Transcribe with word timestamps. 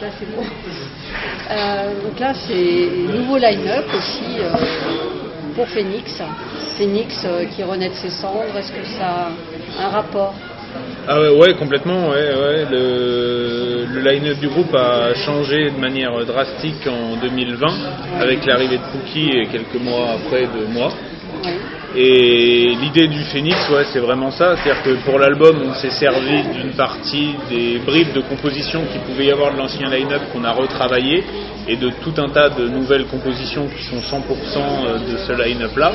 là 0.00 0.08
c'est 0.18 0.34
bon. 0.34 0.42
Euh, 1.50 2.02
donc 2.04 2.18
là 2.18 2.32
c'est 2.34 2.88
nouveau 3.12 3.36
line-up 3.36 3.84
aussi 3.96 4.38
euh, 4.38 4.50
pour 5.54 5.66
Phoenix. 5.68 6.22
Phoenix 6.78 7.22
euh, 7.24 7.44
qui 7.46 7.62
renaît 7.62 7.88
de 7.90 7.94
ses 7.94 8.10
cendres, 8.10 8.56
est-ce 8.56 8.72
que 8.72 8.84
ça 8.84 9.28
a 9.78 9.86
un 9.86 9.88
rapport? 9.88 10.34
Ah 11.08 11.20
ouais, 11.20 11.30
ouais, 11.30 11.54
complètement. 11.54 12.10
Ouais, 12.10 12.30
ouais. 12.34 12.66
Le, 12.70 13.86
le 13.92 14.00
line-up 14.00 14.38
du 14.38 14.48
groupe 14.48 14.72
a 14.74 15.12
changé 15.14 15.70
de 15.70 15.78
manière 15.80 16.24
drastique 16.24 16.86
en 16.86 17.16
2020 17.16 17.66
avec 18.20 18.46
l'arrivée 18.46 18.78
de 18.78 18.82
Pookie 18.92 19.30
et 19.30 19.46
quelques 19.46 19.82
mois 19.82 20.10
après 20.12 20.42
de 20.42 20.66
moi. 20.72 20.92
Et 21.96 22.72
l'idée 22.80 23.08
du 23.08 23.22
Phoenix, 23.24 23.56
ouais, 23.70 23.84
c'est 23.92 23.98
vraiment 23.98 24.30
ça. 24.30 24.56
C'est-à-dire 24.56 24.82
que 24.84 24.90
pour 25.04 25.18
l'album, 25.18 25.60
on 25.68 25.74
s'est 25.74 25.90
servi 25.90 26.42
d'une 26.54 26.72
partie 26.74 27.34
des 27.48 27.78
bribes 27.84 28.12
de 28.12 28.20
composition 28.20 28.84
qu'il 28.92 29.00
pouvait 29.00 29.26
y 29.26 29.30
avoir 29.32 29.52
de 29.52 29.58
l'ancien 29.58 29.90
line-up 29.90 30.22
qu'on 30.32 30.44
a 30.44 30.52
retravaillé 30.52 31.24
et 31.66 31.76
de 31.76 31.90
tout 32.02 32.14
un 32.18 32.28
tas 32.28 32.48
de 32.48 32.68
nouvelles 32.68 33.06
compositions 33.06 33.66
qui 33.68 33.82
sont 33.84 33.96
100% 34.00 35.10
de 35.10 35.16
ce 35.18 35.32
line-up-là. 35.32 35.92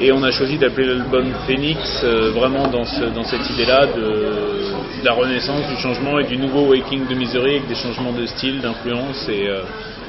Et 0.00 0.10
on 0.10 0.22
a 0.22 0.30
choisi 0.30 0.56
d'appeler 0.56 0.86
l'album 0.88 1.26
Phoenix 1.46 2.00
euh, 2.04 2.30
vraiment 2.30 2.66
dans, 2.68 2.84
ce- 2.84 3.04
dans 3.14 3.24
cette 3.24 3.48
idée-là 3.50 3.86
de, 3.94 5.04
la 5.04 5.12
renaissance, 5.12 5.68
du 5.68 5.76
changement 5.80 6.18
et 6.18 6.24
du 6.24 6.36
nouveau 6.38 6.62
Waking 6.70 7.06
de 7.08 7.14
Misery 7.14 7.50
avec 7.56 7.68
des 7.68 7.74
changements 7.74 8.12
de 8.12 8.24
style, 8.26 8.60
d'influence. 8.60 9.28
Et, 9.28 9.46
euh, 9.48 9.60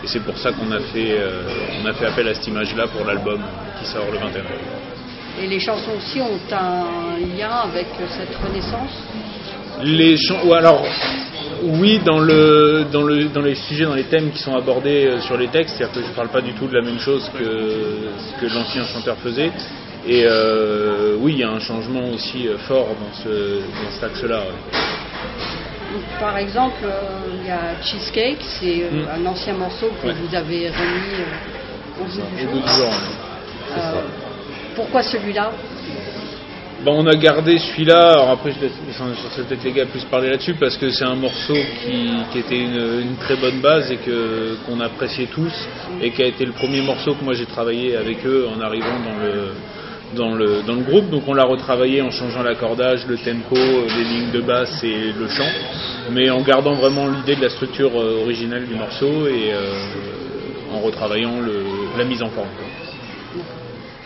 c'est 0.06 0.24
pour 0.24 0.38
ça 0.38 0.52
qu'on 0.54 0.72
a, 0.72 0.80
fait, 0.80 1.18
euh, 1.20 1.42
on 1.84 1.86
a 1.86 1.94
fait 1.94 2.06
appel 2.06 2.28
à 2.30 2.34
cette 2.34 2.48
image-là 2.48 2.88
pour 2.88 3.06
l'album 3.06 3.42
qui 3.80 3.86
sort 3.90 4.06
le 4.10 4.18
21 4.20 4.40
avril. 4.40 4.97
Et 5.42 5.48
les 5.48 5.60
chansons 5.60 5.92
aussi 5.98 6.20
ont 6.22 6.40
un 6.52 7.18
lien 7.38 7.52
avec 7.70 7.88
cette 8.10 8.36
renaissance 8.44 8.92
Les 9.84 10.16
ou 10.46 10.54
alors 10.54 10.84
oui 11.64 12.00
dans 12.06 12.20
le 12.20 12.86
dans 12.92 13.02
le 13.04 13.26
dans 13.26 13.42
les 13.42 13.56
sujets 13.56 13.86
dans 13.86 13.94
les 13.96 14.06
thèmes 14.06 14.32
qui 14.32 14.40
sont 14.40 14.56
abordés 14.56 15.06
euh, 15.08 15.20
sur 15.22 15.38
les 15.38 15.48
textes 15.48 15.76
c'est-à-dire 15.78 16.02
que 16.02 16.08
je 16.08 16.12
parle 16.14 16.30
pas 16.30 16.42
du 16.42 16.54
tout 16.54 16.68
de 16.68 16.74
la 16.76 16.82
même 16.82 17.00
chose 17.00 17.30
que 17.38 17.44
ce 17.44 18.40
que 18.42 18.54
l'ancien 18.54 18.84
chanteur 18.86 19.18
faisait 19.18 19.52
et 20.08 20.24
euh, 20.26 21.16
oui 21.20 21.34
il 21.34 21.40
y 21.40 21.44
a 21.44 21.50
un 21.50 21.60
changement 21.60 22.10
aussi 22.10 22.48
euh, 22.48 22.58
fort 22.68 22.88
dans 23.02 23.14
ce 23.24 23.30
dans 23.30 23.92
cet 23.92 24.04
axe-là 24.06 24.40
ouais. 24.40 24.80
Par 26.20 26.38
exemple, 26.38 26.84
il 27.40 27.48
y 27.48 27.50
a 27.52 27.82
Cheesecake, 27.82 28.42
c'est 28.60 28.90
Mm. 28.92 29.08
un 29.18 29.26
ancien 29.26 29.54
morceau 29.54 29.90
que 30.02 30.08
Ouais. 30.08 30.14
vous 30.22 30.36
avez 30.36 30.70
remis 30.70 31.18
au 32.00 32.04
bout 32.04 32.12
du 32.12 32.20
Au 32.20 32.22
jour. 32.22 32.52
bout 32.52 32.60
du 32.60 32.74
jour, 32.74 32.88
ouais. 32.88 33.78
Euh, 33.78 34.02
pourquoi 34.78 35.02
celui-là 35.02 35.52
Bon, 36.86 37.04
on 37.04 37.08
a 37.08 37.16
gardé 37.16 37.58
celui-là, 37.58 38.12
alors 38.12 38.30
après 38.30 38.52
je 38.52 38.60
peut-être 38.60 39.64
les 39.64 39.72
gars 39.72 39.88
plus 39.88 40.06
parler 40.06 40.30
là-dessus 40.30 40.54
parce 40.54 40.78
que 40.78 40.90
c'est 40.92 41.04
un 41.04 41.16
morceau 41.16 41.56
qui, 42.32 42.40
était 42.40 42.60
une, 42.60 43.16
très 43.20 43.36
bonne 43.36 43.60
base 43.60 43.92
et 43.92 43.98
qu'on 44.66 44.80
appréciait 44.80 45.26
tous 45.26 45.52
et 46.00 46.12
qui 46.12 46.22
a 46.22 46.28
été 46.28 46.46
le 46.46 46.52
premier 46.52 46.82
morceau 46.82 47.16
que 47.16 47.24
moi 47.24 47.34
j'ai 47.34 47.48
travaillé 47.48 47.96
avec 47.96 48.24
eux 48.26 48.48
en 48.56 48.62
arrivant 48.62 49.00
dans 49.04 49.18
le 49.18 49.52
dans 50.16 50.36
le, 50.36 50.62
dans 50.66 50.76
le 50.76 50.84
groupe, 50.84 51.10
donc 51.10 51.24
on 51.28 51.34
l'a 51.34 51.44
retravaillé 51.44 52.02
en 52.02 52.12
changeant 52.12 52.42
l'accordage, 52.42 53.06
le 53.08 53.18
tempo, 53.18 53.56
les 53.56 54.04
lignes 54.06 54.32
de 54.32 54.40
basse 54.40 54.82
et 54.82 55.12
le 55.12 55.28
chant, 55.28 55.52
mais 56.14 56.30
en 56.30 56.42
gardant 56.42 56.76
vraiment 56.76 57.08
l'idée 57.08 57.36
de 57.36 57.42
la 57.42 57.50
structure 57.50 57.92
euh, 57.94 58.22
originale 58.22 58.66
du 58.66 58.76
morceau 58.76 59.28
et 59.28 59.52
euh, 59.52 60.74
en 60.74 60.80
retravaillant 60.80 61.42
la 61.98 62.06
mise 62.06 62.24
en 62.24 62.30
forme. 62.30 62.48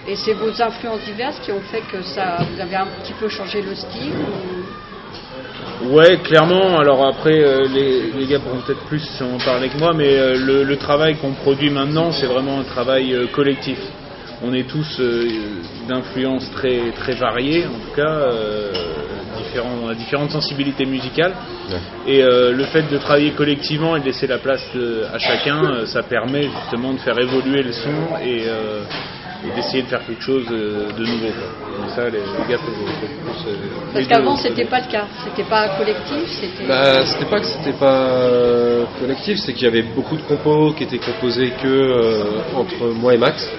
Et 0.08 0.16
c'est 0.16 0.34
vos 0.34 0.50
influences 0.62 1.04
diverses 1.06 1.40
qui 1.44 1.52
ont 1.52 1.62
fait 1.62 1.82
que 1.92 2.02
ça, 2.02 2.38
vous 2.54 2.60
avez 2.60 2.76
un 2.76 2.88
petit 3.04 3.14
peu 3.14 3.30
changé 3.30 3.62
le 3.62 3.76
style 3.76 4.14
ou- 4.14 5.96
Ouais, 5.96 6.18
clairement. 6.24 6.80
Alors 6.80 7.06
après, 7.08 7.44
euh, 7.44 7.68
les, 7.68 8.12
les 8.12 8.26
gars 8.28 8.40
pourront 8.40 8.62
peut-être 8.62 8.86
plus 8.86 9.04
en 9.22 9.38
parler 9.44 9.68
que 9.70 9.78
moi, 9.78 9.94
mais 9.96 10.16
euh, 10.18 10.38
le, 10.38 10.64
le 10.64 10.78
travail 10.78 11.16
qu'on 11.16 11.32
produit 11.32 11.70
maintenant, 11.72 12.12
c'est 12.12 12.28
vraiment 12.28 12.60
un 12.60 12.64
travail 12.64 13.14
euh, 13.14 13.28
collectif. 13.28 13.80
On 14.44 14.54
est 14.54 14.68
tous 14.68 15.00
euh, 15.00 15.28
d'influences 15.88 16.50
très 16.52 16.92
très 16.92 17.14
variées, 17.14 17.66
en 17.66 17.70
tout 17.90 17.96
cas, 17.96 18.10
euh, 18.10 18.72
différents, 19.38 19.70
on 19.84 19.90
a 19.90 19.96
différentes 19.96 20.32
sensibilités 20.32 20.86
musicales. 20.86 21.34
Et 22.08 22.24
euh, 22.24 22.52
le 22.52 22.64
fait 22.66 22.84
de 22.92 22.98
travailler 22.98 23.32
collectivement 23.32 23.96
et 23.96 24.00
de 24.02 24.06
laisser 24.06 24.28
la 24.28 24.38
place 24.40 24.64
à 25.14 25.18
chacun, 25.20 25.64
euh, 25.64 25.86
ça 25.86 26.04
permet 26.04 26.44
justement 26.44 26.94
de 26.94 26.98
faire 27.00 27.18
évoluer 27.20 27.64
le 27.64 27.72
son 27.72 27.90
et, 28.24 28.44
euh, 28.48 28.84
et 29.46 29.56
d'essayer 29.56 29.84
de 29.84 29.88
faire 29.88 30.06
quelque 30.06 30.22
chose 30.22 30.46
euh, 30.52 30.92
de 30.98 31.06
nouveau. 31.06 31.28
quoi. 31.28 31.86
Et 31.86 31.90
ça, 31.96 32.04
les, 32.10 32.20
les 32.20 32.50
gars 32.50 32.58
peuvent 32.60 33.48
euh, 33.48 33.54
Parce 33.94 34.08
qu'avant 34.08 34.36
c'était 34.36 34.66
pas 34.66 34.80
le 34.82 34.88
cas, 34.92 35.06
c'était 35.24 35.50
pas 35.50 35.70
collectif, 35.78 36.28
c'était. 36.40 36.68
Bah, 36.68 37.06
c'était 37.06 37.26
pas 37.30 37.40
que 37.40 37.46
c'était 37.46 37.74
pas 37.78 38.06
euh, 38.08 38.86
collectif, 39.00 39.40
c'est 39.40 39.54
qu'il 39.54 39.64
y 39.64 39.68
avait 39.68 39.82
beaucoup 39.82 40.16
de 40.16 40.22
compos 40.24 40.74
qui 40.74 40.84
étaient 40.84 41.00
composés 41.00 41.52
que 41.62 41.68
euh, 41.68 42.24
entre 42.56 42.88
moi 42.94 43.14
et 43.14 43.18
Max, 43.18 43.50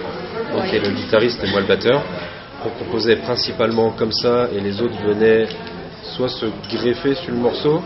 donc 0.52 0.62
Ouais. 0.62 0.68
qui 0.70 0.76
est 0.76 0.80
le 0.80 0.90
guitariste 0.90 1.42
et 1.42 1.50
moi 1.50 1.60
le 1.60 1.66
batteur. 1.66 2.02
On 2.64 2.68
composait 2.84 3.16
principalement 3.16 3.90
comme 3.90 4.12
ça 4.12 4.48
et 4.54 4.60
les 4.60 4.80
autres 4.80 4.94
venaient 5.04 5.48
soit 6.14 6.28
se 6.28 6.46
greffer 6.70 7.14
sur 7.14 7.32
le 7.32 7.38
morceau 7.38 7.82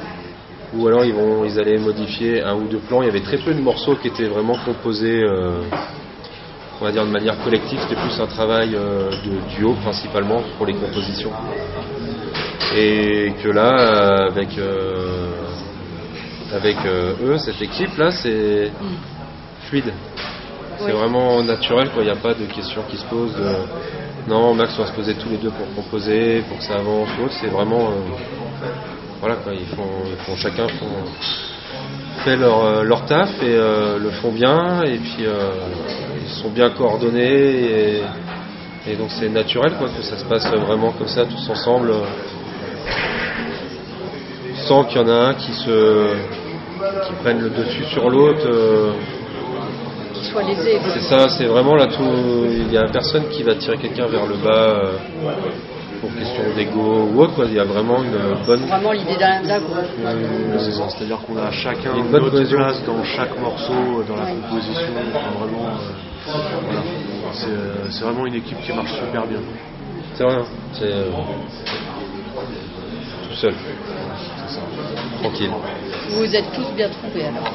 ou 0.75 0.87
alors 0.89 1.05
ils 1.05 1.15
vont 1.15 1.45
ils 1.45 1.59
allaient 1.59 1.79
modifier 1.79 2.43
un 2.43 2.55
ou 2.57 2.67
deux 2.69 2.81
plans. 2.81 3.01
Il 3.03 3.07
y 3.07 3.09
avait 3.09 3.21
très 3.21 3.39
peu 3.39 3.55
de 3.55 3.61
morceaux 3.61 3.95
qui 3.95 4.09
étaient 4.09 4.27
vraiment 4.27 4.57
composés 4.67 5.23
euh, 5.23 5.61
on 6.81 6.85
va 6.85 6.93
dire 6.93 7.05
de 7.07 7.11
manière 7.11 7.39
collective, 7.43 7.79
c'était 7.83 8.01
plus 8.01 8.21
un 8.21 8.27
travail 8.27 8.75
euh, 8.75 9.11
de 9.25 9.57
duo 9.57 9.75
principalement 9.83 10.43
pour 10.57 10.67
les 10.67 10.75
compositions. 10.75 11.33
Et 12.77 13.33
que 13.43 13.49
là, 13.49 13.79
euh, 13.79 14.27
avec, 14.29 14.59
euh, 14.59 15.31
avec 16.55 16.77
eux, 16.87 17.39
cette 17.39 17.61
équipe 17.63 17.97
là, 17.97 18.11
c'est 18.11 18.71
fluide. 19.69 19.93
C'est 20.79 20.87
Oui. 20.87 20.93
vraiment 20.93 21.43
naturel, 21.43 21.89
quoi. 21.91 22.03
Il 22.03 22.07
n'y 22.07 22.13
a 22.13 22.17
pas 22.17 22.35
de 22.35 22.45
questions 22.45 22.83
qui 22.91 22.99
se 22.99 23.05
posent. 23.07 23.35
de, 23.35 24.31
non, 24.31 24.53
Max, 24.55 24.75
on 24.79 24.83
va 24.83 24.89
se 24.89 24.93
poser 24.93 25.15
tous 25.15 25.31
les 25.31 25.39
deux 25.39 25.51
pour 25.51 25.67
composer, 25.75 26.43
pour 26.49 26.59
que 26.59 26.65
ça 26.65 26.75
avance 26.75 27.09
ou 27.19 27.25
autre. 27.25 27.35
C'est 27.41 27.47
vraiment. 27.47 27.89
euh, 27.89 27.95
voilà, 29.21 29.37
quoi. 29.37 29.55
Ils 29.55 29.67
font, 29.75 29.89
ils 30.11 30.25
font 30.27 30.37
chacun 30.37 30.69
font, 30.69 30.87
fait 32.25 32.37
leur, 32.37 32.85
leur 32.85 33.07
taf 33.07 33.31
et 33.43 33.47
euh, 33.55 33.99
le 33.99 34.11
font 34.11 34.33
bien. 34.33 34.83
Et 34.83 34.99
puis, 34.99 35.25
euh, 35.25 35.51
ils 36.27 36.43
sont 36.43 36.51
bien 36.51 36.71
coordonnés. 36.71 37.23
Et, 37.25 38.03
et 38.89 38.95
donc, 38.97 39.11
c'est 39.11 39.29
naturel, 39.29 39.73
quoi, 39.79 39.89
que 39.89 40.03
ça 40.03 40.17
se 40.17 40.25
passe 40.25 40.47
vraiment 40.67 40.93
comme 40.93 41.09
ça, 41.09 41.25
tous 41.25 41.51
ensemble. 41.51 41.93
sans 44.69 44.85
qu'il 44.85 45.01
y 45.01 45.05
en 45.05 45.09
a 45.09 45.29
un 45.29 45.35
qui 45.35 45.53
se 45.53 46.15
qui 47.07 47.13
prenne 47.23 47.41
le 47.41 47.51
dessus 47.51 47.85
sur 47.85 48.09
l'autre 48.11 48.47
euh, 48.47 48.93
Qui 50.15 50.25
soit 50.31 50.43
lésé. 50.43 50.79
c'est 50.93 51.01
ça 51.03 51.29
c'est 51.29 51.45
vraiment 51.47 51.75
là 51.77 51.87
tout 51.87 52.47
il 52.51 52.73
y 52.73 52.77
a 52.77 52.85
personne 52.89 53.29
qui 53.29 53.43
va 53.43 53.55
tirer 53.55 53.77
quelqu'un 53.79 54.07
vers 54.07 54.27
le 54.27 54.35
bas 54.37 54.51
euh, 54.51 54.93
pour 56.01 56.11
question 56.15 56.43
d'ego 56.57 57.09
ou 57.13 57.21
autre 57.23 57.35
quoi. 57.35 57.45
il 57.47 57.55
y 57.55 57.61
a 57.61 57.65
vraiment 57.65 58.03
une 58.03 58.19
bonne 58.47 58.65
Vraiment 58.67 58.93
l'idée 58.93 59.17
d'un 59.17 59.43
d'un 59.43 59.59
groupe. 59.61 59.79
une- 60.03 60.59
C'est 60.59 60.73
ça, 60.73 60.89
c'est-à-dire 60.91 61.19
qu'on 61.27 61.37
a 61.37 61.51
chacun 61.51 61.95
Une 61.97 62.11
bonne 62.11 62.23
notre 62.23 62.31
cohésion. 62.37 62.59
place 62.59 62.83
dans 62.87 63.03
chaque 63.05 63.39
morceau, 63.41 64.03
dans 64.09 64.17
la 64.17 64.25
Ouais. 64.25 64.35
composition. 64.43 64.93
Enfin, 65.15 65.31
vraiment, 65.39 65.67
euh, 65.69 66.16
voilà. 66.27 66.83
c'est, 67.33 67.47
euh, 67.49 67.91
c'est 67.91 68.05
vraiment 68.05 68.27
une 68.27 68.35
équipe 68.35 68.61
qui 68.63 68.73
marche 68.73 68.93
super 68.93 69.27
bien. 69.27 69.39
c'est 70.15 70.25
rien 70.25 70.45
c'est 70.73 70.85
euh, 70.93 71.11
tout 73.29 73.37
seul 73.37 73.55
tranquille 75.23 75.51
Vous 76.11 76.19
vous 76.19 76.35
êtes 76.35 76.53
tous 76.55 76.67
bien 76.77 76.89
trouvés 76.89 77.25
alors. 77.27 77.53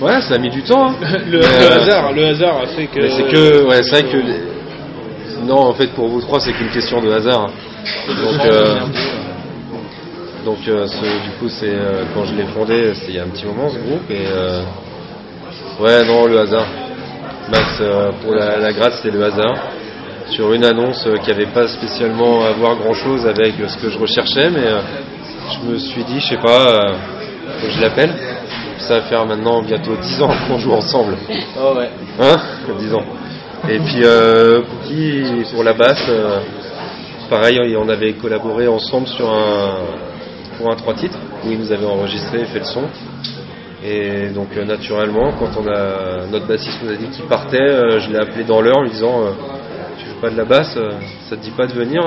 ouais 0.00 0.20
ça 0.22 0.34
a 0.34 0.38
mis 0.38 0.50
du 0.50 0.62
temps 0.62 0.90
hein. 0.90 0.94
le, 1.30 1.38
euh, 1.38 1.80
hasard, 1.80 2.12
le 2.12 2.26
hasard 2.26 2.58
a 2.62 2.66
fait 2.66 2.86
que. 2.86 3.00
Mais 3.00 3.10
c'est 3.10 3.24
que, 3.24 3.64
ouais, 3.66 3.82
c'est 3.82 3.90
vrai 3.90 4.02
que. 4.04 4.16
les- 4.16 5.44
Non, 5.46 5.58
en 5.68 5.74
fait, 5.74 5.88
pour 5.88 6.08
vous 6.08 6.20
trois, 6.20 6.40
c'est 6.40 6.52
qu'une 6.52 6.70
question 6.70 7.00
de 7.00 7.10
hasard. 7.12 7.48
Donc, 8.08 8.40
euh, 8.46 8.80
donc 10.44 10.58
euh, 10.68 10.86
ce- 10.86 11.24
du 11.24 11.30
coup, 11.38 11.48
c'est 11.48 11.68
euh, 11.68 12.04
quand 12.14 12.24
je 12.24 12.34
l'ai 12.34 12.44
fondé, 12.44 12.94
c'était 12.94 13.12
il 13.12 13.16
y 13.16 13.18
a 13.18 13.24
un 13.24 13.28
petit 13.28 13.44
moment 13.46 13.68
ce 13.68 13.78
groupe. 13.78 14.10
Et 14.10 14.24
euh, 14.26 14.62
ouais, 15.80 16.04
non, 16.06 16.26
le 16.26 16.38
hasard. 16.40 16.66
Euh, 17.80 18.10
pour 18.22 18.34
la, 18.34 18.58
la 18.58 18.72
gratte, 18.72 18.94
c'était 18.94 19.16
le 19.16 19.24
hasard. 19.24 19.54
Sur 20.28 20.52
une 20.52 20.64
annonce 20.64 21.06
euh, 21.06 21.16
qui 21.18 21.30
n'avait 21.30 21.52
pas 21.52 21.68
spécialement 21.68 22.44
à 22.44 22.52
voir 22.52 22.76
grand 22.76 22.94
chose 22.94 23.26
avec 23.26 23.60
euh, 23.60 23.68
ce 23.68 23.76
que 23.78 23.90
je 23.90 23.98
recherchais, 23.98 24.50
mais 24.50 24.66
je 25.52 25.70
me 25.70 25.78
suis 25.78 26.02
dit, 26.04 26.20
je 26.20 26.28
sais 26.28 26.42
pas, 26.42 26.96
faut 27.60 27.66
que 27.66 27.72
je 27.72 27.80
l'appelle. 27.80 28.14
Ça 28.78 28.96
va 28.96 29.02
faire 29.02 29.24
maintenant 29.24 29.62
bientôt 29.62 29.94
10 29.96 30.22
ans 30.22 30.30
qu'on 30.48 30.58
joue 30.58 30.72
ensemble. 30.72 31.16
Oh 31.58 31.76
ouais. 31.76 31.90
Hein? 32.20 32.36
Disons. 32.78 33.02
Et 33.68 33.78
puis 33.78 34.02
euh, 34.04 34.60
Pookie, 34.62 35.44
pour 35.52 35.64
la 35.64 35.72
basse, 35.72 36.04
euh, 36.08 36.40
pareil, 37.30 37.58
on 37.78 37.88
avait 37.88 38.12
collaboré 38.14 38.66
ensemble 38.68 39.06
sur 39.06 39.32
un 39.32 39.76
pour 40.58 40.70
un 40.70 40.76
trois 40.76 40.94
titres 40.94 41.18
où 41.44 41.50
il 41.50 41.58
nous 41.58 41.72
avait 41.72 41.86
enregistré 41.86 42.40
et 42.40 42.44
fait 42.44 42.58
le 42.58 42.64
son. 42.64 42.82
Et 43.86 44.28
donc 44.30 44.48
euh, 44.56 44.64
naturellement, 44.64 45.32
quand 45.38 45.50
on 45.60 45.68
a 45.68 46.24
notre 46.30 46.46
bassiste 46.46 46.82
nous 46.82 46.90
a 46.90 46.96
dit 46.96 47.06
qu'il 47.10 47.24
partait, 47.26 47.60
euh, 47.60 48.00
je 48.00 48.10
l'ai 48.10 48.18
appelé 48.18 48.42
dans 48.44 48.62
l'heure 48.62 48.78
en 48.78 48.82
lui 48.82 48.90
disant 48.90 49.22
euh, 49.24 49.30
tu 49.98 50.06
fais 50.06 50.20
pas 50.22 50.30
de 50.30 50.36
la 50.38 50.44
basse, 50.46 50.78
ça 51.28 51.36
te 51.36 51.42
dit 51.42 51.50
pas 51.50 51.66
de 51.66 51.72
venir 51.74 52.02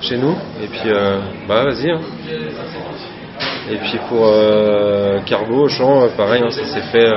chez 0.00 0.16
nous? 0.18 0.36
Et 0.62 0.68
puis 0.68 0.88
bah 1.48 1.64
vas-y. 1.64 1.90
hein. 1.90 2.00
Et 3.72 3.76
puis 3.76 3.98
pour 4.08 4.32
Cargo 5.26 5.64
au 5.64 5.68
chant, 5.68 6.08
pareil, 6.16 6.42
hein, 6.44 6.50
ça 6.50 6.64
s'est 6.64 6.80
fait 6.92 7.08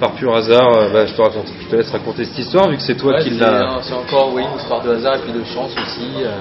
par 0.00 0.12
pur 0.12 0.34
hasard. 0.34 0.68
Euh, 0.76 0.88
bah, 0.92 1.06
je, 1.06 1.14
te 1.14 1.22
raconte, 1.22 1.46
je 1.60 1.68
te 1.68 1.76
laisse 1.76 1.90
raconter 1.90 2.24
cette 2.24 2.38
histoire 2.38 2.68
vu 2.68 2.76
que 2.76 2.82
c'est 2.82 2.96
toi 2.96 3.12
Ouais, 3.14 3.22
qui 3.22 3.30
l'as. 3.30 3.78
C'est 3.82 3.94
encore 3.94 4.32
oui, 4.34 4.42
une 4.42 4.58
histoire 4.58 4.82
de 4.82 4.90
hasard 4.94 5.16
et 5.16 5.18
puis 5.20 5.32
de 5.32 5.44
chance 5.44 5.70
aussi. 5.72 6.10
euh, 6.24 6.38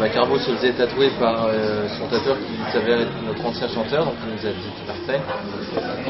bah, 0.00 0.08
Carbo 0.08 0.36
se 0.38 0.50
faisait 0.50 0.72
tatouer 0.72 1.10
par 1.20 1.46
euh, 1.46 1.86
son 1.98 2.06
tatoueur 2.06 2.36
qui 2.38 2.72
s'avère 2.72 3.00
être 3.00 3.12
notre 3.26 3.44
ancien 3.46 3.68
chanteur, 3.68 4.04
donc 4.04 4.14
il 4.26 4.32
nous 4.34 4.46
a 4.46 4.52
dit 4.52 4.68
qu'il 4.74 4.86
partait. 4.86 5.20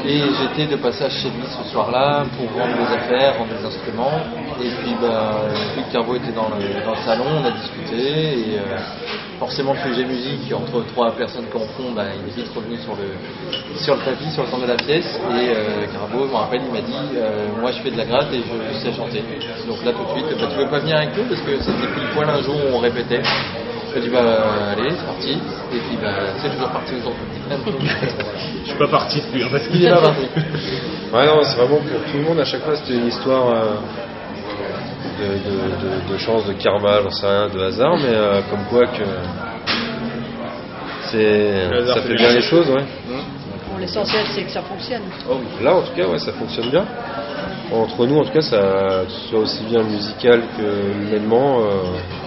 Et 0.05 0.19
j'étais 0.19 0.71
de 0.71 0.77
passage 0.81 1.11
chez 1.21 1.29
lui 1.29 1.43
ce 1.45 1.69
soir-là 1.71 2.23
pour 2.37 2.47
vendre 2.57 2.75
des 2.75 2.93
affaires, 2.95 3.33
vendre 3.37 3.51
des 3.59 3.65
instruments. 3.65 4.19
Et 4.63 4.69
puis 4.81 4.95
bah, 5.01 5.41
vu 5.75 5.83
que 5.83 5.91
Carbo 5.93 6.15
était 6.15 6.31
dans 6.31 6.49
le, 6.49 6.83
dans 6.85 6.91
le 6.91 7.03
salon, 7.05 7.25
on 7.41 7.45
a 7.45 7.51
discuté. 7.51 8.39
Et 8.39 8.57
euh, 8.57 8.77
forcément 9.37 9.73
le 9.73 9.79
sujet 9.93 10.05
musique, 10.05 10.51
entre 10.53 10.83
trois 10.87 11.11
personnes 11.11 11.45
qu'on 11.53 11.59
fond, 11.77 11.91
bah, 11.95 12.05
il 12.15 12.27
est 12.31 12.35
vite 12.35 12.51
revenu 12.55 12.77
sur 12.77 12.95
le, 12.95 13.77
sur 13.77 13.95
le 13.95 14.01
tapis, 14.01 14.31
sur 14.31 14.43
le 14.43 14.49
centre 14.49 14.63
de 14.63 14.71
la 14.71 14.77
pièce. 14.77 15.19
Et 15.35 15.49
euh, 15.53 15.85
Carbo, 15.93 16.06
je 16.27 16.31
me 16.33 16.37
rappelle, 16.37 16.61
il 16.65 16.73
m'a 16.73 16.81
dit 16.81 17.15
euh, 17.15 17.47
Moi 17.61 17.71
je 17.71 17.79
fais 17.81 17.91
de 17.91 17.97
la 17.97 18.05
gratte 18.05 18.27
et 18.33 18.41
je 18.43 18.77
sais 18.79 18.93
chanter. 18.93 19.23
Donc 19.67 19.83
là 19.85 19.91
tout 19.93 20.03
de 20.03 20.11
suite, 20.19 20.37
bah, 20.39 20.47
tu 20.51 20.57
veux 20.59 20.69
pas 20.69 20.79
venir 20.79 20.97
avec 20.97 21.15
nous 21.17 21.23
parce 21.23 21.41
que 21.41 21.57
c'était 21.59 21.87
pile 21.95 22.07
poil 22.13 22.29
un 22.29 22.41
jour 22.41 22.55
où 22.55 22.75
on 22.75 22.79
répétait. 22.79 23.21
Je 23.95 23.99
dis 24.01 24.09
bah 24.09 24.19
allez, 24.73 24.89
c'est 24.91 25.05
parti. 25.05 25.31
Et 25.73 25.79
puis 25.87 25.97
bah 26.01 26.13
c'est 26.41 26.49
toujours 26.51 26.69
parti 26.69 26.93
aujourd'hui. 26.99 27.25
Je 28.63 28.69
suis 28.69 28.77
pas 28.77 28.87
parti 28.89 29.21
depuis. 29.21 29.43
hein, 29.43 29.47
parce 29.51 29.63
Il 29.73 29.85
est 29.85 29.89
pas 29.89 30.01
parti. 30.01 30.27
Ouais, 31.13 31.25
non, 31.25 31.41
c'est 31.43 31.55
vraiment 31.57 31.77
pour 31.77 32.11
tout 32.11 32.17
le 32.17 32.23
monde. 32.23 32.39
À 32.39 32.45
chaque 32.45 32.63
fois, 32.63 32.75
c'était 32.75 32.95
une 32.97 33.07
histoire 33.07 33.49
euh, 33.49 33.75
de, 35.19 35.25
de, 35.25 36.09
de, 36.09 36.13
de 36.13 36.17
chance, 36.17 36.45
de 36.45 36.53
karma, 36.53 37.01
j'en 37.01 37.09
sais 37.09 37.25
rien, 37.25 37.47
de 37.47 37.59
hasard, 37.61 37.95
mais 37.97 38.13
euh, 38.13 38.41
comme 38.49 38.65
quoi 38.69 38.85
que 38.87 39.03
c'est 41.09 41.69
ça 41.87 42.01
fait 42.01 42.13
bien 42.15 42.29
les 42.29 42.35
les 42.35 42.41
choses, 42.41 42.69
ouais. 42.69 42.83
Bon, 43.77 43.81
L'essentiel, 43.81 44.25
c'est 44.33 44.43
que 44.43 44.51
ça 44.51 44.61
fonctionne. 44.61 45.01
Là, 45.61 45.75
en 45.75 45.81
tout 45.81 45.93
cas, 45.95 46.07
ouais, 46.07 46.17
ça 46.19 46.31
fonctionne 46.33 46.69
bien. 46.69 46.83
Entre 47.71 48.05
nous, 48.07 48.17
en 48.19 48.23
tout 48.23 48.31
cas, 48.31 48.41
ça 48.41 48.57
que 49.05 49.11
ce 49.11 49.29
soit 49.29 49.39
aussi 49.39 49.63
bien 49.65 49.83
musical 49.83 50.41
que 50.57 51.01
humainement. 51.07 51.59
euh, 51.59 51.83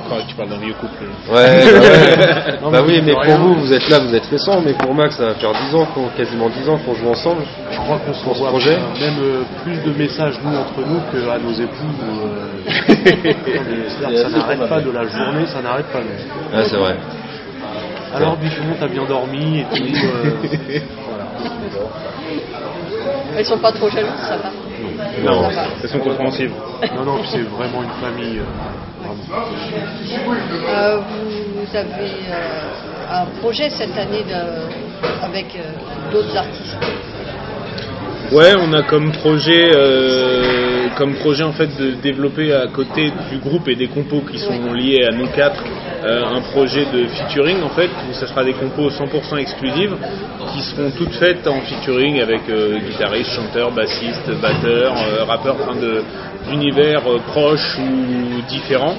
Quand 0.08 0.16
tu 0.28 0.34
parles 0.34 0.50
d'un 0.50 0.58
vieux 0.58 0.74
couple. 0.74 1.04
Ouais, 1.32 1.64
bah, 1.64 1.80
ouais. 1.80 2.58
Non, 2.62 2.70
Bah 2.70 2.82
oui, 2.86 3.00
mais 3.02 3.12
pour 3.12 3.22
rien. 3.22 3.38
vous, 3.38 3.54
vous 3.54 3.72
êtes 3.72 3.88
là, 3.88 3.98
vous 4.00 4.14
êtes 4.14 4.26
récent, 4.26 4.60
mais 4.60 4.74
pour 4.74 4.92
Max, 4.94 5.16
ça 5.16 5.26
va 5.26 5.34
faire 5.34 5.52
10 5.52 5.74
ans, 5.74 5.86
qu'on- 5.94 6.08
quasiment 6.16 6.50
10 6.50 6.68
ans 6.68 6.78
qu'on 6.84 6.94
joue 6.94 7.08
ensemble. 7.08 7.42
Je 7.72 7.78
crois 7.78 7.98
qu'on 7.98 8.12
se 8.12 8.28
envoie 8.28 8.48
projet. 8.50 8.76
même 9.00 9.18
euh, 9.22 9.42
plus 9.64 9.78
de 9.82 9.96
messages 9.98 10.38
nous 10.44 10.56
entre 10.56 10.86
nous 10.86 11.00
qu'à 11.10 11.38
nos 11.38 11.52
époux. 11.52 11.94
euh, 12.04 12.60
ça 14.22 14.28
n'arrête 14.28 14.68
pas 14.68 14.80
de 14.80 14.90
la 14.90 15.06
journée, 15.06 15.46
ça 15.46 15.62
n'arrête 15.62 15.86
pas. 15.86 16.00
mais- 16.00 16.58
Ouais, 16.58 16.64
c'est 16.68 16.76
vrai. 16.76 16.96
Alors 18.14 18.36
Bichon, 18.36 18.62
t'as 18.78 18.88
bien 18.88 19.04
dormi 19.06 19.60
et 19.60 19.64
tout. 19.74 19.82
euh. 19.84 20.78
Elles 23.36 23.46
sont 23.46 23.58
pas 23.58 23.72
trop 23.72 23.88
jalouses, 23.88 24.10
ça 24.28 24.36
va. 24.36 24.50
Non. 25.24 25.42
Ça 25.50 25.54
va. 25.56 25.62
Elles 25.82 25.88
sont 25.88 25.98
compréhensives. 26.00 26.52
Non, 26.96 27.04
non, 27.04 27.18
c'est 27.30 27.42
vraiment 27.42 27.82
une 27.82 27.90
famille. 28.00 28.38
euh, 28.38 28.44
vraiment. 29.00 29.16
Euh, 30.68 30.98
vous 31.56 31.76
avez 31.76 32.10
euh, 32.30 33.12
un 33.22 33.26
projet 33.40 33.70
cette 33.70 33.96
année 33.96 34.24
de- 34.24 35.24
avec 35.24 35.46
euh, 35.56 36.12
d'autres 36.12 36.36
artistes? 36.36 36.76
Ouais, 38.32 38.54
on 38.58 38.72
a 38.72 38.82
comme 38.82 39.10
projet, 39.12 39.72
euh, 39.74 40.69
comme 40.96 41.14
projet 41.14 41.44
en 41.44 41.52
fait 41.52 41.68
de 41.78 41.92
développer 42.02 42.52
à 42.52 42.66
côté 42.68 43.12
du 43.30 43.38
groupe 43.38 43.68
et 43.68 43.76
des 43.76 43.88
compos 43.88 44.22
qui 44.30 44.38
sont 44.38 44.72
liés 44.72 45.04
à 45.04 45.12
nous 45.12 45.26
quatre, 45.28 45.62
euh, 46.04 46.24
un 46.24 46.40
projet 46.40 46.86
de 46.92 47.06
featuring 47.08 47.62
en 47.62 47.68
fait 47.70 47.90
où 48.08 48.12
ça 48.12 48.26
sera 48.26 48.44
des 48.44 48.54
compos 48.54 48.90
100% 48.90 49.38
exclusives 49.38 49.94
qui 50.52 50.62
seront 50.62 50.90
toutes 50.96 51.14
faites 51.14 51.46
en 51.46 51.60
featuring 51.60 52.20
avec 52.20 52.42
euh, 52.48 52.78
guitaristes, 52.78 53.30
chanteurs, 53.32 53.72
bassistes, 53.72 54.30
batteurs, 54.40 54.94
euh, 54.96 55.24
rappeurs, 55.24 55.56
enfin 55.60 55.78
de 55.78 56.02
d'univers 56.48 57.02
euh, 57.06 57.18
proches 57.26 57.78
ou 57.78 58.40
différents 58.48 58.96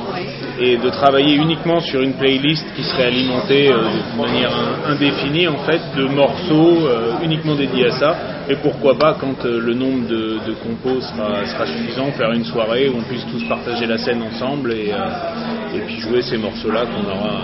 et 0.59 0.77
de 0.77 0.89
travailler 0.89 1.35
uniquement 1.35 1.79
sur 1.79 2.01
une 2.01 2.13
playlist 2.13 2.65
qui 2.75 2.83
serait 2.83 3.05
alimentée 3.07 3.71
euh, 3.71 3.77
de 4.13 4.21
manière 4.21 4.51
in- 4.53 4.91
indéfinie 4.93 5.47
en 5.47 5.57
fait 5.59 5.81
de 5.97 6.05
morceaux 6.05 6.87
euh, 6.87 7.13
uniquement 7.23 7.55
dédiés 7.55 7.87
à 7.87 7.91
ça. 7.91 8.15
Et 8.49 8.55
pourquoi 8.57 8.97
pas 8.97 9.15
quand 9.19 9.43
le 9.45 9.73
nombre 9.73 10.07
de, 10.07 10.39
de 10.47 10.53
compos 10.63 10.99
sera, 11.01 11.65
suffisant 11.65 12.11
faire 12.11 12.31
une 12.33 12.43
soirée 12.43 12.89
où 12.89 12.97
on 12.97 13.03
puisse 13.03 13.25
tous 13.31 13.43
partager 13.47 13.85
la 13.85 13.97
scène 13.97 14.21
ensemble 14.21 14.73
et 14.73 15.79
puis 15.85 15.99
jouer 16.01 16.21
ces 16.21 16.37
morceaux 16.37 16.71
là 16.71 16.81
qu'on 16.85 17.09
aura 17.09 17.43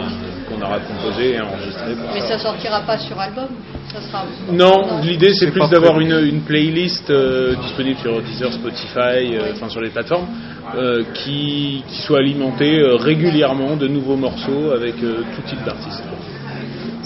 qu'on 0.57 0.65
aura 0.65 0.79
composés 0.79 1.33
et 1.33 1.41
enregistrés 1.41 1.93
pour 1.93 2.13
Mais 2.13 2.21
ça 2.21 2.37
sortira 2.37 2.81
pas 2.81 2.97
sur 2.97 3.19
album. 3.19 3.47
Ça 3.93 4.01
sera. 4.01 4.25
non, 4.51 4.99
l'idée 5.01 5.33
c'est 5.33 5.51
plus 5.51 5.69
d'avoir 5.69 5.99
une, 5.99 6.41
playlist 6.41 7.09
euh, 7.09 7.55
disponible 7.55 7.99
sur 7.99 8.21
Deezer, 8.21 8.51
Spotify, 8.53 9.35
euh, 9.35 9.53
enfin 9.53 9.69
sur 9.69 9.81
les 9.81 9.89
plateformes, 9.89 10.27
euh, 10.75 11.03
qui, 11.13 11.83
qui 11.87 12.01
soit 12.01 12.19
alimentée 12.19 12.79
euh, 12.79 12.95
régulièrement 12.95 13.77
de 13.77 13.87
nouveaux 13.87 14.17
morceaux 14.17 14.71
avec 14.71 14.95
euh, 15.03 15.23
tout 15.35 15.41
type 15.47 15.63
d'artistes. 15.63 16.03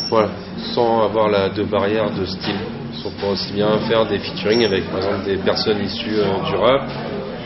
Voilà, 0.09 0.30
sans 0.74 1.04
avoir 1.04 1.30
la 1.30 1.50
de 1.50 1.63
barrière 1.63 2.09
de 2.12 2.25
style. 2.25 2.59
On 3.06 3.09
pourrait 3.12 3.31
aussi 3.33 3.54
bien 3.54 3.77
faire 3.88 4.06
des 4.06 4.19
featuring 4.19 4.65
avec 4.65 4.83
par 4.89 4.97
exemple 4.97 5.25
des 5.25 5.38
personnes 5.38 5.83
issues 5.83 6.18
euh, 6.18 6.50
du 6.50 6.56
rap, 6.56 6.89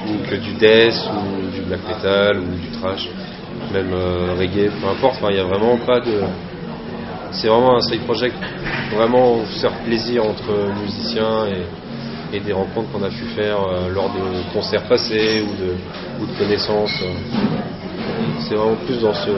ou 0.07 0.29
que 0.29 0.35
du 0.35 0.53
death, 0.53 0.95
ou 1.11 1.51
du 1.53 1.61
black 1.61 1.81
metal, 1.87 2.39
ou 2.39 2.55
du 2.55 2.69
trash, 2.79 3.07
même 3.71 3.93
euh, 3.93 4.35
reggae, 4.37 4.69
peu 4.81 4.87
importe. 4.87 5.19
Il 5.29 5.33
n'y 5.33 5.39
a 5.39 5.43
vraiment 5.43 5.77
pas 5.77 5.99
de. 5.99 6.21
C'est 7.31 7.47
vraiment 7.47 7.75
un 7.75 7.81
side 7.81 8.01
project, 8.01 8.35
vraiment 8.95 9.39
pour 9.39 9.47
faire 9.59 9.73
plaisir 9.83 10.23
entre 10.23 10.71
musiciens 10.81 11.47
et, 11.47 12.39
des 12.39 12.53
rencontres 12.53 12.91
qu'on 12.91 13.03
a 13.03 13.09
pu 13.09 13.23
faire 13.33 13.57
euh, 13.61 13.89
lors 13.93 14.09
de 14.09 14.53
concerts 14.53 14.83
passés 14.89 15.41
ou 15.41 16.25
de, 16.25 16.37
connaissances. 16.37 17.01
C'est 18.39 18.55
vraiment 18.55 18.75
plus 18.85 18.99
dans 18.99 19.13
ce, 19.13 19.31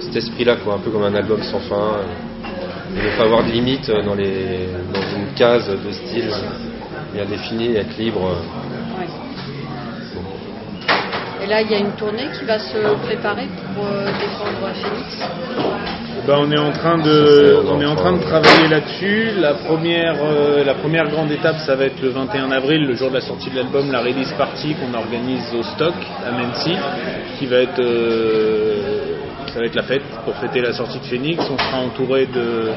cet 0.00 0.16
esprit-là, 0.16 0.56
quoi, 0.56 0.74
un 0.74 0.78
peu 0.78 0.90
comme 0.90 1.04
un 1.04 1.14
album 1.14 1.42
sans 1.42 1.60
fin. 1.60 1.76
euh, 1.76 3.02
ne 3.02 3.16
pas 3.16 3.24
avoir 3.24 3.44
de 3.44 3.50
limite 3.50 3.88
euh, 3.88 4.02
dans, 4.02 4.14
les, 4.14 4.68
dans 4.92 5.00
une 5.16 5.32
case 5.34 5.68
de 5.68 5.92
style 5.92 6.30
bien 7.14 7.24
définie, 7.24 7.76
être 7.76 7.96
libre. 7.98 8.36
Et 11.42 11.46
là, 11.46 11.60
il 11.60 11.70
y 11.70 11.74
a 11.74 11.78
une 11.78 11.92
tournée 11.92 12.28
qui 12.38 12.44
va 12.44 12.58
se 12.60 12.78
préparer 13.04 13.48
pour 13.74 13.84
euh, 13.84 14.06
défendre 14.06 14.72
Phoenix. 14.74 15.18
Ben, 16.24 16.36
on 16.38 16.50
est 16.52 16.58
en 16.58 16.70
train 16.70 16.98
de, 16.98 17.64
on 17.68 17.80
est 17.80 17.86
en 17.86 17.96
train 17.96 18.12
de 18.12 18.22
travailler 18.22 18.68
là-dessus. 18.68 19.30
La 19.40 19.54
première, 19.54 20.14
euh, 20.22 20.62
la 20.64 20.74
première 20.74 21.08
grande 21.08 21.32
étape, 21.32 21.56
ça 21.66 21.74
va 21.74 21.86
être 21.86 22.00
le 22.00 22.10
21 22.10 22.52
avril, 22.52 22.86
le 22.86 22.94
jour 22.94 23.08
de 23.08 23.14
la 23.14 23.20
sortie 23.20 23.50
de 23.50 23.56
l'album, 23.56 23.90
la 23.90 24.02
release 24.02 24.32
party 24.38 24.76
qu'on 24.76 24.96
organise 24.96 25.52
au 25.58 25.64
Stock 25.64 25.94
à 26.24 26.30
Mency, 26.30 26.76
qui 27.38 27.46
va 27.46 27.56
être, 27.56 27.80
euh, 27.80 29.16
ça 29.52 29.58
va 29.58 29.64
être 29.64 29.74
la 29.74 29.82
fête 29.82 30.04
pour 30.24 30.36
fêter 30.36 30.60
la 30.60 30.72
sortie 30.72 31.00
de 31.00 31.06
Phoenix. 31.06 31.44
On 31.50 31.58
sera 31.58 31.78
entouré 31.78 32.26
de, 32.26 32.70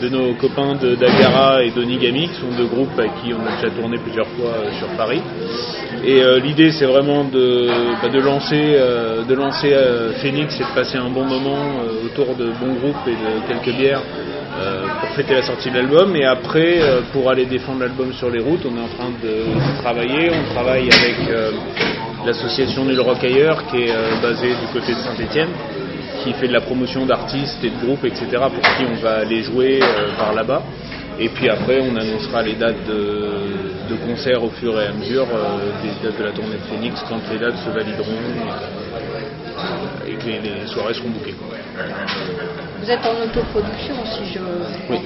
de 0.00 0.08
nos 0.08 0.34
copains 0.34 0.74
de 0.76 0.94
Dagara 0.94 1.62
et 1.62 1.70
d'Onigami, 1.70 2.28
qui 2.28 2.34
sont 2.34 2.50
deux 2.56 2.66
groupes 2.66 2.98
avec 2.98 3.12
qui 3.22 3.32
on 3.34 3.46
a 3.46 3.56
déjà 3.56 3.70
tourné 3.74 3.98
plusieurs 3.98 4.26
fois 4.28 4.52
euh, 4.56 4.72
sur 4.78 4.88
Paris. 4.96 5.20
Et 6.04 6.22
euh, 6.22 6.40
l'idée, 6.40 6.70
c'est 6.72 6.86
vraiment 6.86 7.24
de, 7.24 7.68
bah, 8.02 8.08
lancer, 8.08 8.74
euh, 8.74 10.12
Phoenix 10.22 10.58
et 10.58 10.64
de 10.64 10.74
passer 10.74 10.96
un 10.96 11.10
bon 11.10 11.24
moment 11.24 11.82
autour 12.04 12.34
de 12.34 12.46
bons 12.46 12.74
groupes 12.74 13.06
et 13.06 13.10
de 13.10 13.46
quelques 13.46 13.76
bières 13.76 14.02
pour 15.00 15.08
fêter 15.10 15.34
la 15.34 15.42
sortie 15.42 15.70
de 15.70 15.76
l'album. 15.76 16.14
Et 16.16 16.24
après, 16.24 16.80
pour 17.12 17.30
aller 17.30 17.46
défendre 17.46 17.80
l'album 17.80 18.12
sur 18.12 18.30
les 18.30 18.40
routes, 18.40 18.60
on 18.66 18.76
est 18.76 18.82
en 18.82 18.96
train 18.96 19.10
de, 19.22 19.80
travailler. 19.80 20.30
On 20.30 20.54
travaille 20.54 20.88
avec 20.90 21.16
l'association 22.26 22.84
Nul 22.84 23.00
Rock 23.00 23.22
ailleurs, 23.24 23.64
qui 23.66 23.84
est 23.84 23.94
basée 24.20 24.48
du 24.48 24.66
côté 24.72 24.92
de 24.92 24.98
Saint-Etienne, 24.98 25.48
qui 26.22 26.32
fait 26.34 26.48
de 26.48 26.52
la 26.52 26.60
promotion 26.60 27.06
d'artistes 27.06 27.62
et 27.64 27.70
de 27.70 27.76
groupes, 27.84 28.04
etc., 28.04 28.26
pour 28.30 28.62
qui 28.62 28.84
on 28.90 29.02
va 29.02 29.18
aller 29.18 29.42
jouer 29.42 29.80
euh, 29.82 30.16
par 30.16 30.34
là-bas. 30.34 30.62
Et 31.18 31.28
puis 31.28 31.48
après, 31.48 31.80
on 31.80 31.96
annoncera 31.96 32.42
les 32.42 32.54
dates 32.54 32.86
de, 32.86 33.90
de 33.90 33.94
concerts 34.06 34.42
au 34.42 34.50
fur 34.50 34.80
et 34.80 34.86
à 34.86 34.92
mesure, 34.92 35.26
euh, 35.32 35.58
des 35.82 36.08
dates 36.08 36.18
de 36.18 36.24
la 36.24 36.32
tournée 36.32 36.56
de 36.56 36.74
Phoenix, 36.74 37.02
quand 37.08 37.20
les 37.30 37.38
dates 37.38 37.56
se 37.56 37.70
valideront 37.70 38.06
euh, 38.06 40.08
et 40.08 40.14
que 40.14 40.26
les, 40.26 40.40
les 40.40 40.66
soirées 40.66 40.94
seront 40.94 41.10
bouquées. 41.10 41.34
Vous 42.82 42.90
êtes 42.90 43.04
en 43.04 43.24
autoproduction, 43.24 43.94
si 44.06 44.32
je. 44.32 44.38
Oui. 44.90 44.98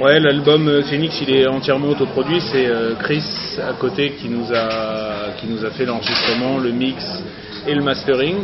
Ouais, 0.00 0.20
l'album 0.20 0.82
Phoenix, 0.82 1.20
il 1.22 1.36
est 1.36 1.48
entièrement 1.48 1.88
autoproduit. 1.88 2.40
C'est 2.40 2.68
Chris 3.00 3.24
à 3.58 3.72
côté 3.72 4.12
qui 4.12 4.28
nous 4.28 4.52
a 4.52 5.32
qui 5.38 5.46
nous 5.46 5.64
a 5.64 5.70
fait 5.70 5.84
l'enregistrement, 5.84 6.58
le 6.58 6.70
mix 6.70 7.04
et 7.66 7.74
le 7.74 7.82
mastering. 7.82 8.36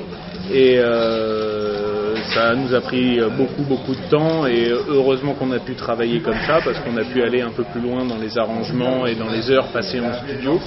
Et 0.52 0.78
euh, 0.78 2.16
ça 2.34 2.54
nous 2.54 2.74
a 2.74 2.80
pris 2.80 3.20
beaucoup 3.36 3.62
beaucoup 3.62 3.94
de 3.94 4.10
temps 4.10 4.46
et 4.46 4.68
heureusement 4.88 5.34
qu'on 5.34 5.50
a 5.52 5.58
pu 5.58 5.74
travailler 5.74 6.20
comme 6.20 6.40
ça 6.46 6.60
parce 6.64 6.78
qu'on 6.80 6.96
a 6.96 7.04
pu 7.04 7.22
aller 7.22 7.40
un 7.40 7.50
peu 7.50 7.64
plus 7.64 7.80
loin 7.80 8.04
dans 8.04 8.18
les 8.18 8.36
arrangements 8.38 9.06
et 9.06 9.14
dans 9.14 9.28
les 9.28 9.50
heures 9.50 9.68
passées 9.68 10.00
en 10.00 10.12
studio. 10.24 10.60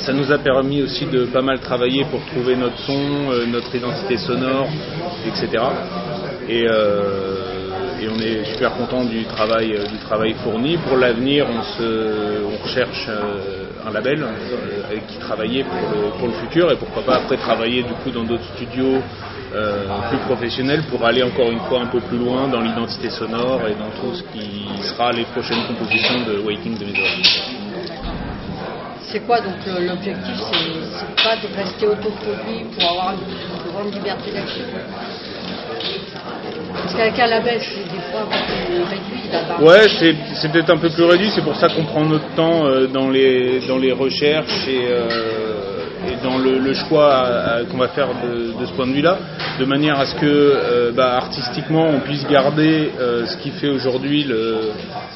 Ça 0.00 0.12
nous 0.12 0.30
a 0.30 0.38
permis 0.38 0.82
aussi 0.82 1.06
de 1.06 1.24
pas 1.26 1.42
mal 1.42 1.58
travailler 1.60 2.04
pour 2.04 2.24
trouver 2.26 2.54
notre 2.56 2.78
son, 2.78 3.32
euh, 3.32 3.46
notre 3.46 3.74
identité 3.74 4.16
sonore, 4.16 4.68
etc. 5.26 5.64
Et, 6.48 6.66
euh, 6.66 8.00
et 8.00 8.08
on 8.08 8.18
est 8.20 8.44
super 8.52 8.74
content 8.76 9.04
du 9.04 9.24
travail, 9.24 9.76
du 9.90 9.98
travail 9.98 10.34
fourni. 10.44 10.76
Pour 10.78 10.96
l'avenir, 10.96 11.46
on, 11.50 11.62
se, 11.62 12.44
on 12.44 12.62
recherche 12.62 13.08
un 13.86 13.90
label 13.92 14.22
euh, 14.22 14.84
avec 14.88 15.06
qui 15.06 15.18
travailler 15.18 15.64
pour 16.18 16.28
le, 16.28 16.34
futur 16.34 16.70
et 16.70 16.76
pourquoi 16.76 17.02
pas 17.02 17.16
après 17.16 17.36
travailler 17.36 17.82
du 17.82 17.92
coup 17.94 18.10
dans 18.10 18.24
d'autres 18.24 18.48
studios 18.54 19.00
euh, 19.54 19.86
plus 20.08 20.18
professionnels 20.18 20.82
pour 20.90 21.04
aller 21.04 21.22
encore 21.22 21.50
une 21.50 21.60
fois 21.60 21.80
un 21.80 21.86
peu 21.86 22.00
plus 22.00 22.18
loin 22.18 22.48
dans 22.48 22.60
l'identité 22.60 23.10
sonore 23.10 23.62
et 23.66 23.74
dans 23.74 23.90
tout 24.00 24.14
ce 24.14 24.22
qui 24.24 24.68
sera 24.82 25.12
les 25.12 25.24
prochaines 25.24 25.64
compositions 25.66 26.24
de 26.26 26.38
Waking 26.40 26.78
de 26.78 26.84
Missouri. 26.84 27.42
C'est 29.10 29.20
quoi 29.20 29.40
donc 29.40 29.54
l'objectif 29.66 30.34
C'est 30.36 31.24
pas 31.24 31.36
de 31.36 31.54
rester 31.56 31.86
autoproduit 31.86 32.64
pour 32.78 32.90
avoir 32.90 33.14
une 33.14 33.72
grande 33.72 33.94
liberté 33.94 34.32
d'action? 34.32 34.64
Parce 36.96 37.20
un 37.20 37.26
label, 37.26 37.60
c'est 37.60 37.84
des 37.84 38.00
fois 38.10 38.22
un 38.22 38.26
peu 38.26 38.66
plus 38.66 38.82
réduit 38.82 39.30
là-bas. 39.30 39.62
Ouais, 39.62 39.88
c'est 39.98 40.14
c'est 40.34 40.50
peut-être 40.50 40.70
un 40.70 40.78
peu 40.78 40.88
plus 40.88 41.04
réduit, 41.04 41.30
c'est 41.30 41.44
pour 41.44 41.56
ça 41.56 41.68
qu'on 41.68 41.84
prend 41.84 42.04
notre 42.04 42.28
temps 42.34 42.66
euh, 42.66 42.86
dans, 42.86 43.10
les, 43.10 43.60
dans 43.68 43.76
les 43.78 43.92
recherches 43.92 44.66
et, 44.66 44.86
euh, 44.88 45.57
dans 46.22 46.38
le, 46.38 46.72
choix 46.74 47.12
à- 47.12 47.54
à- 47.58 47.64
qu'on 47.64 47.78
va 47.78 47.88
faire 47.88 48.08
de, 48.08 48.64
ce 48.66 48.72
point 48.72 48.86
de 48.86 48.92
vue-là, 48.92 49.18
de 49.58 49.64
manière 49.64 49.98
à 49.98 50.06
ce 50.06 50.14
que 50.16 50.26
euh, 50.26 50.92
bah, 50.92 51.14
artistiquement 51.16 51.86
on 51.88 52.00
puisse 52.00 52.26
garder 52.26 52.90
euh, 52.98 53.26
ce 53.26 53.36
qui 53.38 53.50
fait 53.50 53.68
aujourd'hui 53.68 54.26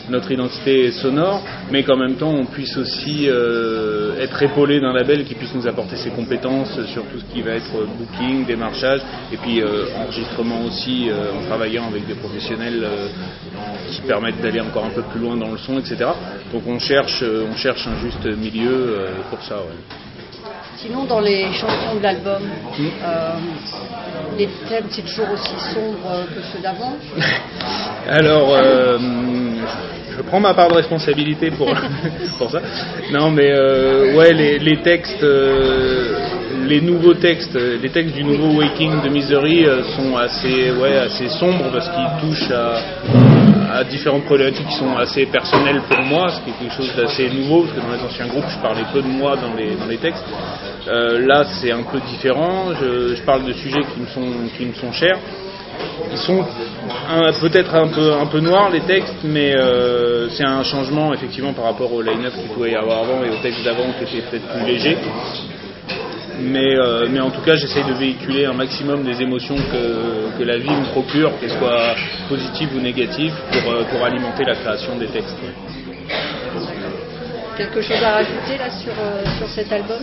notre 0.08 0.30
identité 0.32 0.90
sonore, 0.92 1.42
mais 1.70 1.82
qu'en 1.82 1.96
même 1.96 2.16
temps 2.16 2.32
on 2.34 2.46
puisse 2.46 2.76
aussi 2.76 3.26
euh, 3.28 4.18
être 4.20 4.42
épaulé 4.42 4.80
d'un 4.80 4.92
label 4.92 5.24
qui 5.24 5.34
puisse 5.34 5.54
nous 5.54 5.66
apporter 5.66 5.96
ses 5.96 6.10
compétences 6.10 6.72
sur 6.86 7.02
tout 7.04 7.20
ce 7.20 7.32
qui 7.34 7.42
va 7.42 7.52
être 7.52 7.72
booking, 7.98 8.46
démarchage, 8.46 9.00
et 9.32 9.36
puis 9.36 9.60
euh, 9.60 9.86
enregistrement 10.02 10.62
aussi 10.64 11.08
euh, 11.08 11.32
en 11.38 11.46
travaillant 11.46 11.86
avec 11.88 12.06
des 12.06 12.14
professionnels 12.14 12.82
euh, 12.82 13.08
qui 13.90 14.00
permettent 14.02 14.40
d'aller 14.40 14.60
encore 14.60 14.84
un 14.86 14.90
peu 14.90 15.02
plus 15.02 15.20
loin 15.20 15.36
dans 15.36 15.50
le 15.50 15.58
son, 15.58 15.78
etc. 15.78 15.96
Donc 16.52 16.62
on 16.66 16.78
cherche, 16.78 17.20
euh, 17.22 17.44
on 17.52 17.56
cherche 17.56 17.86
un 17.86 18.00
juste 18.00 18.24
milieu 18.38 18.70
euh, 18.72 19.08
pour 19.30 19.42
ça. 19.42 19.56
ouais. 19.56 19.96
Sinon, 20.76 21.04
dans 21.04 21.20
les 21.20 21.52
chansons 21.52 21.94
de 21.96 22.02
l'album, 22.02 22.42
euh, 23.04 23.34
les 24.36 24.48
thèmes, 24.68 24.86
c'est 24.90 25.02
toujours 25.02 25.30
aussi 25.32 25.54
sombre 25.72 25.98
euh, 26.10 26.24
que 26.24 26.42
ceux 26.52 26.60
d'avant. 26.60 26.96
Alors, 28.08 28.48
euh, 28.52 28.98
je 30.16 30.22
prends 30.22 30.40
ma 30.40 30.54
part 30.54 30.68
de 30.68 30.74
responsabilité 30.74 31.50
pour, 31.50 31.72
pour 32.38 32.50
ça. 32.50 32.60
Non, 33.12 33.30
mais 33.30 33.50
euh, 33.50 34.16
ouais, 34.16 34.32
les, 34.32 34.58
les 34.58 34.82
textes, 34.82 35.22
les 36.72 36.80
nouveaux 36.80 37.12
textes, 37.12 37.54
euh, 37.54 37.76
les 37.82 37.90
textes 37.90 38.14
du 38.14 38.24
nouveau 38.24 38.58
Waking 38.58 39.02
de 39.02 39.08
Misery 39.10 39.66
euh, 39.66 39.82
sont 39.94 40.16
assez, 40.16 40.70
ouais, 40.70 40.96
assez 40.96 41.28
sombres 41.28 41.70
parce 41.70 41.86
qu'ils 41.90 42.20
touchent 42.22 42.50
à, 42.50 43.76
à 43.78 43.84
différentes 43.84 44.24
problématiques 44.24 44.66
qui 44.68 44.78
sont 44.78 44.96
assez 44.96 45.26
personnelles 45.26 45.82
pour 45.86 46.02
moi, 46.06 46.30
ce 46.30 46.40
qui 46.40 46.48
est 46.48 46.58
quelque 46.58 46.74
chose 46.74 46.94
d'assez 46.96 47.28
nouveau 47.28 47.64
parce 47.64 47.74
que 47.74 47.80
dans 47.80 47.92
les 47.92 48.02
anciens 48.02 48.26
groupes, 48.26 48.48
je 48.48 48.58
parlais 48.60 48.84
peu 48.90 49.02
de 49.02 49.06
moi 49.06 49.36
dans 49.36 49.52
les, 49.54 49.76
dans 49.76 49.86
les 49.86 49.98
textes. 49.98 50.24
Euh, 50.88 51.26
là, 51.26 51.44
c'est 51.44 51.72
un 51.72 51.82
peu 51.82 51.98
différent. 52.08 52.72
Je, 52.80 53.20
parle 53.22 53.44
de 53.44 53.52
sujets 53.52 53.82
qui 53.92 54.00
me 54.00 54.06
sont, 54.06 54.32
qui 54.56 54.64
me 54.64 54.72
sont 54.72 54.92
chers 54.92 55.18
ils 56.10 56.18
sont 56.18 56.44
peut-être 57.40 57.74
un 57.74 57.88
peu 57.88 58.12
un 58.12 58.26
peu 58.26 58.40
noirs 58.40 58.70
les 58.70 58.82
textes, 58.82 59.24
mais 59.24 59.54
c'est 60.30 60.44
un 60.44 60.62
changement 60.62 61.14
effectivement 61.14 61.54
par 61.54 61.64
rapport 61.64 61.92
au 61.92 62.02
line-up 62.02 62.34
qu'il 62.34 62.50
pouvait 62.50 62.72
y 62.72 62.76
avoir 62.76 62.98
avant 63.04 63.24
et 63.24 63.30
aux 63.30 63.42
textes 63.42 63.64
d'avant 63.64 63.86
qui 63.98 64.18
étaient 64.18 64.26
peut-être 64.28 64.46
plus 64.48 64.66
légers. 64.66 64.98
Mais, 66.40 66.76
euh, 66.76 67.06
mais 67.10 67.20
en 67.20 67.30
tout 67.30 67.42
cas, 67.42 67.54
j'essaye 67.54 67.84
de 67.84 67.92
véhiculer 67.92 68.46
un 68.46 68.54
maximum 68.54 69.04
des 69.04 69.20
émotions 69.22 69.56
que, 69.56 70.38
que 70.38 70.44
la 70.44 70.58
vie 70.58 70.70
me 70.70 70.86
procure, 70.90 71.30
qu'elles 71.38 71.50
soient 71.58 71.94
positives 72.28 72.70
ou 72.74 72.80
négatives, 72.80 73.34
pour, 73.52 73.72
euh, 73.72 73.84
pour 73.84 74.04
alimenter 74.04 74.44
la 74.44 74.54
création 74.54 74.96
des 74.96 75.06
textes. 75.06 75.36
Quelque 77.56 77.82
chose 77.82 78.02
à 78.02 78.12
rajouter 78.14 78.58
là 78.58 78.70
sur, 78.70 78.92
euh, 78.92 79.24
sur 79.38 79.48
cet 79.48 79.70
album? 79.72 79.98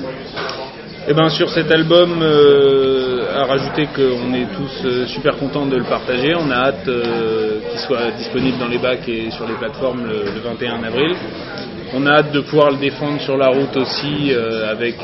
Et 1.08 1.14
ben 1.14 1.30
sur 1.30 1.50
cet 1.50 1.72
album, 1.72 2.20
euh, 2.22 3.36
à 3.36 3.46
rajouter 3.46 3.88
qu'on 3.88 4.34
est 4.34 4.46
tous 4.56 4.86
euh, 4.86 5.08
super 5.08 5.38
contents 5.38 5.66
de 5.66 5.78
le 5.78 5.86
partager. 5.86 6.36
On 6.36 6.52
a 6.52 6.56
hâte 6.56 6.88
euh, 6.88 7.60
qu'il 7.72 7.80
soit 7.80 8.12
disponible 8.18 8.60
dans 8.60 8.68
les 8.68 8.78
bacs 8.78 9.08
et 9.08 9.32
sur 9.32 9.48
les 9.48 9.56
plateformes 9.56 10.06
le, 10.06 10.26
le 10.26 10.40
21 10.44 10.84
avril. 10.84 11.16
On 11.96 12.06
a 12.06 12.18
hâte 12.18 12.32
de 12.32 12.42
pouvoir 12.42 12.70
le 12.70 12.78
défendre 12.78 13.20
sur 13.22 13.38
la 13.38 13.48
route 13.48 13.76
aussi 13.76 14.32
avec, 14.70 14.98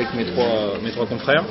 avec 0.00 0.14
mes, 0.14 0.24
trois, 0.24 0.78
mes 0.82 0.90
trois 0.90 1.06
confrères. 1.06 1.44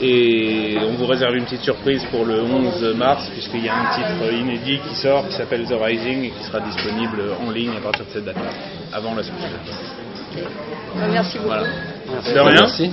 Et 0.00 0.76
on 0.88 0.94
vous 0.94 1.06
réserve 1.06 1.36
une 1.36 1.44
petite 1.44 1.62
surprise 1.62 2.04
pour 2.10 2.24
le 2.24 2.42
11 2.42 2.94
mars, 2.96 3.28
puisqu'il 3.32 3.64
y 3.64 3.68
a 3.68 3.74
un 3.74 3.94
titre 3.94 4.32
inédit 4.32 4.80
qui 4.88 4.96
sort, 4.96 5.28
qui 5.28 5.34
s'appelle 5.34 5.64
The 5.64 5.74
Rising, 5.80 6.24
et 6.24 6.30
qui 6.30 6.44
sera 6.44 6.60
disponible 6.60 7.22
en 7.46 7.50
ligne 7.50 7.70
à 7.76 7.80
partir 7.80 8.06
de 8.06 8.10
cette 8.10 8.24
date-là, 8.24 8.50
avant 8.92 9.14
la. 9.14 9.22
Euh, 9.22 9.24
Merci 11.12 11.38
beaucoup. 11.38 11.50
Voilà. 11.50 11.64
De 11.64 12.40
rien. 12.40 12.60
Merci. 12.62 12.90